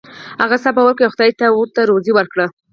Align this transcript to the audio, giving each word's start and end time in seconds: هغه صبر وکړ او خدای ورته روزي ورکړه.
هغه 0.41 0.57
صبر 0.63 0.83
وکړ 0.85 1.03
او 1.05 1.13
خدای 1.13 1.31
ورته 1.51 1.79
روزي 1.89 2.11
ورکړه. 2.15 2.45